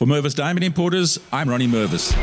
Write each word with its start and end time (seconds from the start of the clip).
For 0.00 0.06
Mervis 0.06 0.34
Diamond 0.34 0.64
Importers, 0.64 1.20
I'm 1.30 1.50
Ronnie 1.50 1.68
Mervis. 1.68 2.16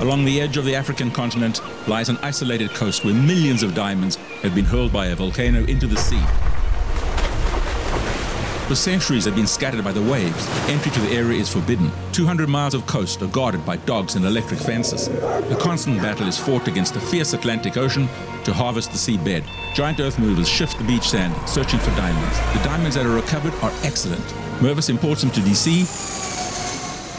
Along 0.00 0.24
the 0.24 0.40
edge 0.40 0.56
of 0.56 0.64
the 0.64 0.76
African 0.76 1.10
continent 1.10 1.60
lies 1.88 2.08
an 2.08 2.16
isolated 2.18 2.70
coast 2.74 3.04
where 3.04 3.12
millions 3.12 3.64
of 3.64 3.74
diamonds 3.74 4.14
have 4.42 4.54
been 4.54 4.64
hurled 4.64 4.92
by 4.92 5.06
a 5.06 5.16
volcano 5.16 5.64
into 5.64 5.88
the 5.88 5.96
sea. 5.96 6.22
For 8.68 8.76
centuries, 8.76 9.24
they've 9.24 9.34
been 9.34 9.48
scattered 9.48 9.82
by 9.82 9.90
the 9.90 10.02
waves. 10.02 10.48
Entry 10.68 10.92
to 10.92 11.00
the 11.00 11.10
area 11.10 11.40
is 11.40 11.52
forbidden. 11.52 11.90
200 12.12 12.48
miles 12.48 12.72
of 12.72 12.86
coast 12.86 13.20
are 13.20 13.26
guarded 13.26 13.66
by 13.66 13.78
dogs 13.78 14.14
and 14.14 14.24
electric 14.24 14.60
fences. 14.60 15.08
A 15.08 15.56
constant 15.58 16.00
battle 16.00 16.28
is 16.28 16.38
fought 16.38 16.68
against 16.68 16.94
the 16.94 17.00
fierce 17.00 17.32
Atlantic 17.32 17.76
Ocean 17.76 18.08
to 18.44 18.54
harvest 18.54 18.92
the 18.92 18.96
seabed. 18.96 19.44
Giant 19.74 19.98
earth 19.98 20.20
movers 20.20 20.48
shift 20.48 20.78
the 20.78 20.84
beach 20.84 21.08
sand, 21.08 21.34
searching 21.48 21.80
for 21.80 21.90
diamonds. 21.96 22.38
The 22.56 22.62
diamonds 22.62 22.94
that 22.94 23.06
are 23.06 23.12
recovered 23.12 23.54
are 23.54 23.72
excellent. 23.82 24.22
Mervis 24.60 24.88
imports 24.88 25.22
them 25.22 25.32
to 25.32 25.40
DC, 25.40 26.35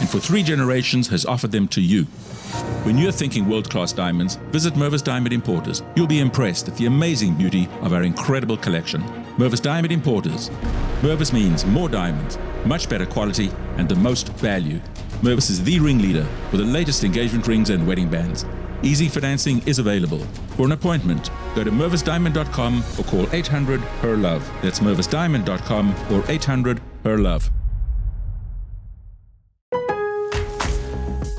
and 0.00 0.08
for 0.08 0.18
three 0.18 0.42
generations 0.42 1.08
has 1.08 1.26
offered 1.26 1.52
them 1.52 1.68
to 1.68 1.80
you. 1.80 2.04
When 2.84 2.96
you're 2.96 3.12
thinking 3.12 3.48
world 3.48 3.68
class 3.68 3.92
diamonds, 3.92 4.36
visit 4.50 4.74
Mervis 4.74 5.02
Diamond 5.04 5.32
Importers. 5.32 5.82
You'll 5.96 6.06
be 6.06 6.20
impressed 6.20 6.68
at 6.68 6.76
the 6.76 6.86
amazing 6.86 7.34
beauty 7.34 7.68
of 7.82 7.92
our 7.92 8.02
incredible 8.02 8.56
collection. 8.56 9.02
Mervis 9.36 9.60
Diamond 9.60 9.92
Importers. 9.92 10.48
Mervis 11.02 11.32
means 11.32 11.66
more 11.66 11.88
diamonds, 11.88 12.38
much 12.64 12.88
better 12.88 13.06
quality, 13.06 13.50
and 13.76 13.88
the 13.88 13.96
most 13.96 14.28
value. 14.34 14.80
Mervis 15.22 15.50
is 15.50 15.62
the 15.62 15.78
ringleader 15.80 16.24
for 16.50 16.56
the 16.56 16.64
latest 16.64 17.04
engagement 17.04 17.46
rings 17.46 17.70
and 17.70 17.86
wedding 17.86 18.08
bands. 18.08 18.44
Easy 18.82 19.08
financing 19.08 19.60
is 19.66 19.78
available. 19.80 20.20
For 20.56 20.64
an 20.66 20.72
appointment, 20.72 21.30
go 21.54 21.64
to 21.64 21.70
mervisdiamond.com 21.70 22.84
or 22.98 23.04
call 23.04 23.26
800 23.34 23.80
HER 23.80 24.16
LOVE. 24.16 24.48
That's 24.62 24.78
mervisdiamond.com 24.78 25.94
or 26.12 26.24
800 26.28 26.80
HER 27.04 27.18
LOVE. 27.18 27.50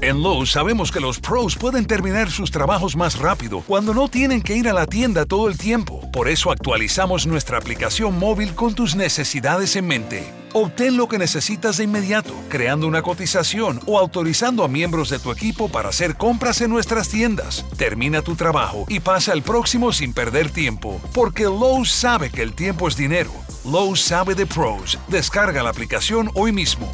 En 0.09 0.23
Lowe's 0.23 0.49
sabemos 0.49 0.91
que 0.91 0.99
los 0.99 1.20
pros 1.20 1.55
pueden 1.55 1.86
terminar 1.86 2.31
sus 2.31 2.50
trabajos 2.50 2.95
más 2.95 3.20
rápido 3.20 3.61
cuando 3.61 3.94
no 3.94 4.08
tienen 4.08 4.42
que 4.42 4.56
ir 4.56 4.67
a 4.67 4.73
la 4.73 4.88
tienda 4.88 5.28
todo 5.28 5.47
el 5.47 5.56
tiempo. 5.56 6.09
Por 6.11 6.28
eso 6.28 6.50
actualizamos 6.50 7.28
nuestra 7.28 7.59
aplicación 7.59 8.17
móvil 8.17 8.56
con 8.56 8.73
tus 8.73 8.95
necesidades 8.95 9.75
en 9.75 9.86
mente. 9.86 10.23
Obtén 10.53 10.97
lo 10.97 11.08
que 11.08 11.19
necesitas 11.19 11.78
de 11.78 11.84
inmediato, 11.84 12.34
creando 12.50 12.88
una 12.88 13.03
cotización 13.03 13.81
o 13.86 14.00
autorizando 14.00 14.64
a 14.64 14.67
miembros 14.67 15.11
de 15.11 15.19
tu 15.19 15.31
equipo 15.31 15.69
para 15.69 15.89
hacer 15.89 16.16
compras 16.16 16.59
en 16.62 16.72
nuestras 16.72 17.09
tiendas. 17.09 17.64
Termina 17.78 18.23
tu 18.23 18.36
trabajo 18.36 18.86
y 18.88 19.02
pasa 19.02 19.31
al 19.31 19.44
próximo 19.44 19.94
sin 19.94 20.14
perder 20.14 20.50
tiempo, 20.50 21.00
porque 21.14 21.44
Lowe's 21.44 21.91
sabe 21.91 22.31
que 22.31 22.41
el 22.41 22.53
tiempo 22.53 22.88
es 22.88 22.97
dinero. 22.97 23.30
Lowe's 23.64 24.02
sabe 24.02 24.34
de 24.34 24.47
pros. 24.47 24.97
Descarga 25.08 25.62
la 25.62 25.69
aplicación 25.69 26.31
hoy 26.34 26.52
mismo. 26.52 26.91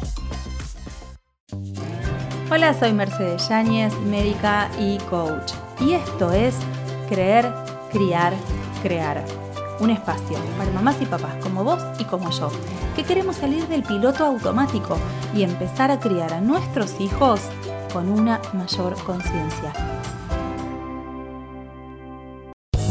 Hola, 2.48 2.72
soy 2.78 2.92
Mercedes 2.92 3.48
Yáñez, 3.48 3.92
médica 4.02 4.70
y 4.78 4.98
coach. 4.98 5.52
Y 5.80 5.94
esto 5.94 6.30
es 6.30 6.54
Creer, 7.08 7.52
Criar, 7.90 8.34
Crear. 8.82 9.24
Un 9.80 9.90
espacio 9.90 10.38
para 10.56 10.70
mamás 10.70 11.02
y 11.02 11.06
papás 11.06 11.34
como 11.42 11.64
vos 11.64 11.82
y 11.98 12.04
como 12.04 12.30
yo, 12.30 12.48
que 12.94 13.02
queremos 13.02 13.34
salir 13.34 13.66
del 13.66 13.82
piloto 13.82 14.24
automático 14.24 14.96
y 15.34 15.42
empezar 15.42 15.90
a 15.90 15.98
criar 15.98 16.32
a 16.32 16.40
nuestros 16.40 17.00
hijos 17.00 17.40
con 17.92 18.08
una 18.08 18.40
mayor 18.52 18.94
conciencia. 19.02 19.95